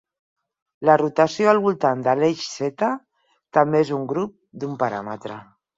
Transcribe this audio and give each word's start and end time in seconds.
La 0.89 0.95
rotació 1.01 1.51
al 1.51 1.61
voltant 1.67 2.01
de 2.09 2.17
l'eix 2.23 2.49
Z 2.55 2.91
també 3.61 3.87
és 3.87 3.95
un 4.01 4.13
grup 4.15 4.37
d'un 4.65 4.77
paràmetre. 4.85 5.43